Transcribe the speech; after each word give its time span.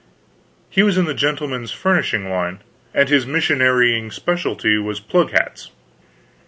He 0.71 0.81
was 0.81 0.97
in 0.97 1.05
the 1.05 1.13
gentlemen's 1.13 1.69
furnishing 1.71 2.27
line, 2.27 2.61
and 2.91 3.07
his 3.07 3.27
missionarying 3.27 4.11
specialty 4.11 4.79
was 4.79 4.99
plug 4.99 5.29
hats. 5.29 5.69